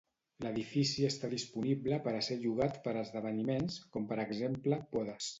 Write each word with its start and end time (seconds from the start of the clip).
L'edifici 0.43 1.03
està 1.09 1.27
disponible 1.33 1.99
per 2.07 2.13
a 2.19 2.21
ser 2.27 2.37
llogat 2.45 2.79
per 2.87 2.93
a 2.95 3.03
esdeveniments, 3.09 3.77
com 3.97 4.07
per 4.13 4.17
exemple 4.25 4.81
bodes. 4.97 5.29